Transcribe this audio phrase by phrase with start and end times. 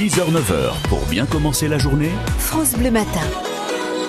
[0.00, 2.08] 6h-9h, pour bien commencer la journée,
[2.38, 3.20] France Bleu Matin.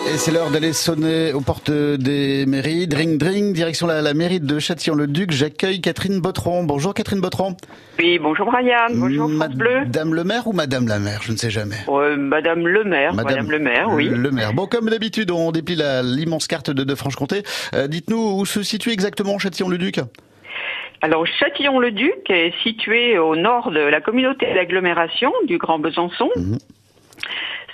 [0.09, 2.87] Et c'est l'heure d'aller sonner aux portes des mairies.
[2.87, 5.31] Dring, dring, direction la, la mairie de Châtillon-le-Duc.
[5.31, 6.63] J'accueille Catherine Bottron.
[6.63, 7.57] Bonjour Catherine Bottron.
[7.99, 9.79] Oui, bonjour Brian, bonjour France Bleu.
[9.81, 11.75] Madame le maire ou Madame la maire Je ne sais jamais.
[11.89, 14.07] Euh, Madame le maire, Madame, le maire, oui.
[14.07, 14.53] Le maire.
[14.53, 17.43] Bon, comme d'habitude, on déplie l'immense carte de, de Franche-Comté.
[17.75, 19.99] Euh, Dites-nous où se situe exactement Châtillon-le-Duc?
[21.01, 26.29] Alors Châtillon-le-Duc est situé au nord de la communauté d'agglomération du Grand Besançon.
[26.35, 26.57] Mhm.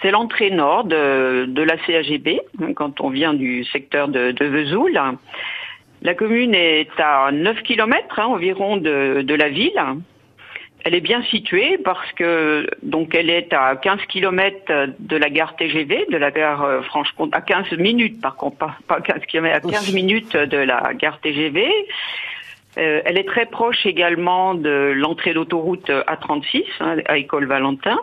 [0.01, 4.45] C'est l'entrée nord de, de la CAGB, hein, quand on vient du secteur de, de
[4.45, 4.99] Vesoul.
[6.03, 9.81] La commune est à 9 km environ de, de la ville.
[10.85, 15.55] Elle est bien située parce que donc elle est à 15 km de la gare
[15.57, 19.53] TGV, de la gare euh, Franche-Comté, à 15 minutes par contre, pas, pas 15 km,
[19.53, 21.67] à 15 minutes de la gare TGV.
[22.77, 27.99] Euh, elle est très proche également de l'entrée d'autoroute A36 hein, à École Valentin.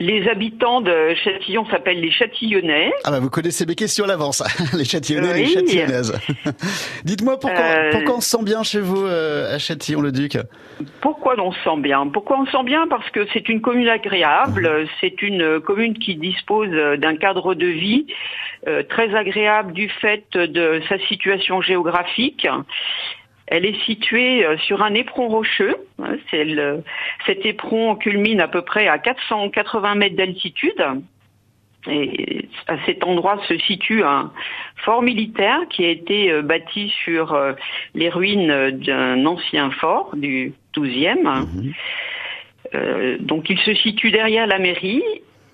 [0.00, 2.90] Les habitants de Châtillon s'appellent les Châtillonnais.
[3.04, 4.42] Ah bah vous connaissez mes questions à l'avance.
[4.74, 5.52] les Châtillonnais, les Oui.
[5.52, 6.18] Châtillonnaises.
[7.04, 10.38] Dites-moi pourquoi, Euh, pourquoi on se sent bien chez vous euh, à Châtillon-le-Duc
[11.02, 12.06] Pourquoi on se sent bien?
[12.08, 12.86] Pourquoi on se sent bien?
[12.88, 18.06] Parce que c'est une commune agréable, c'est une commune qui dispose d'un cadre de vie
[18.68, 22.46] euh, très agréable du fait de sa situation géographique.
[23.50, 25.76] Elle est située euh, sur un éperon rocheux.
[26.02, 26.82] hein, le-
[27.26, 30.82] cet éperon culmine à peu près à 480 mètres d'altitude.
[31.88, 34.30] Et à cet endroit se situe un
[34.84, 37.54] fort militaire qui a été euh, bâti sur euh,
[37.94, 41.72] les ruines d'un ancien fort du 12e.
[42.74, 45.02] Euh, donc il se situe derrière la mairie.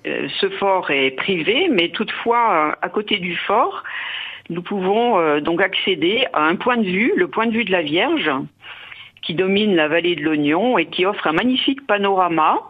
[0.06, 3.82] Euh, ce fort est privé, mais toutefois, à côté du fort,
[4.48, 7.72] nous pouvons euh, donc accéder à un point de vue, le point de vue de
[7.72, 8.30] la Vierge,
[9.22, 12.60] qui domine la vallée de l'Oignon et qui offre un magnifique panorama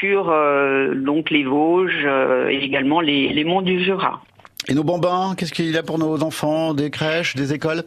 [0.00, 4.20] sur euh, donc les Vosges euh, et également les, les monts du Jura.
[4.68, 6.74] Et nos bambins, qu'est-ce qu'il y a pour nos enfants?
[6.74, 7.82] Des crèches, des écoles?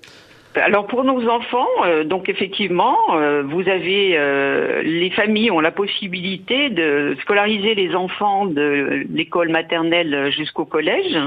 [0.55, 5.71] Alors pour nos enfants, euh, donc effectivement, euh, vous avez euh, les familles ont la
[5.71, 11.17] possibilité de scolariser les enfants de l'école maternelle jusqu'au collège,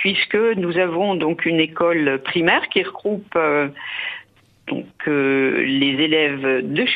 [0.00, 3.68] puisque nous avons donc une école primaire qui regroupe euh,
[4.68, 6.86] donc euh, les élèves de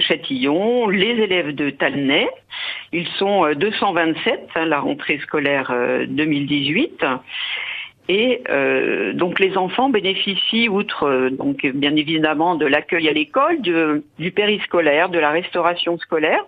[0.00, 2.28] Châtillon, les élèves de Talnay.
[2.92, 7.04] Ils sont euh, 227 à la rentrée scolaire euh, 2018.
[8.08, 13.60] Et euh, donc les enfants bénéficient, outre euh, donc bien évidemment de l'accueil à l'école,
[13.60, 16.44] du périscolaire, de la restauration scolaire.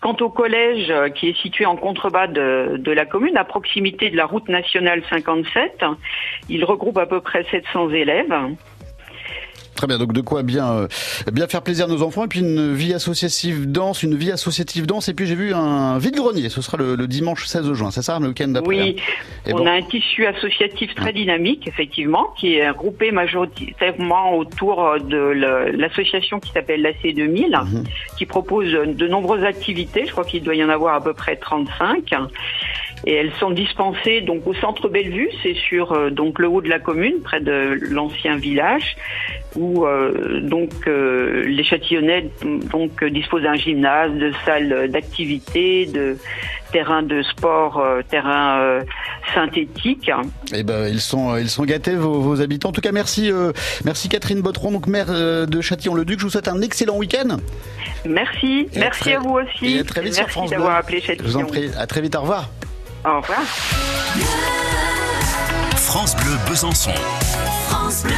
[0.00, 4.10] Quant au collège euh, qui est situé en contrebas de, de la commune, à proximité
[4.10, 5.84] de la route nationale 57,
[6.48, 8.34] il regroupe à peu près 700 élèves.
[9.76, 10.88] Très bien, donc de quoi bien euh,
[11.32, 14.86] bien faire plaisir à nos enfants et puis une vie associative dense, une vie associative
[14.86, 18.02] dense et puis j'ai vu un vide-grenier, ce sera le, le dimanche 16 juin, c'est
[18.02, 18.96] ça le week-end d'après Oui,
[19.46, 19.66] Et on bon.
[19.66, 26.40] a un tissu associatif très dynamique, effectivement, qui est groupé majoritairement autour de le- l'association
[26.40, 27.84] qui s'appelle l'AC2000, Mhm.
[28.16, 30.04] qui propose de nombreuses activités.
[30.06, 32.12] Je crois qu'il doit y en avoir à peu près 35.
[33.06, 36.68] Et elles sont dispensées donc au centre Bellevue, c'est sur euh, donc le haut de
[36.68, 38.96] la commune, près de l'ancien village,
[39.54, 42.30] où euh, donc euh, les Châtillonnais
[42.72, 46.16] donc disposent d'un gymnase, de salles d'activité, de
[46.72, 48.80] terrains de sport, terrains
[49.34, 50.10] synthétiques.
[50.52, 52.70] Eh ben ils sont ils sont gâtés vos, vos habitants.
[52.70, 53.30] En tout cas merci
[53.84, 55.06] merci Catherine Bottron donc maire
[55.46, 56.18] de Châtillon-le-Duc.
[56.18, 57.36] Je vous souhaite un excellent week-end.
[58.04, 59.76] Merci, Et à merci très- à vous aussi.
[59.76, 60.58] Et à très vite sur merci France Bleu.
[60.58, 61.46] d'avoir appelé Je vous en Châtillon.
[61.46, 61.70] prie.
[61.78, 62.16] À très vite.
[62.16, 62.50] Au revoir.
[63.06, 63.38] Au revoir.
[65.76, 66.90] France Bleu Besançon.
[67.68, 68.12] France Bleu.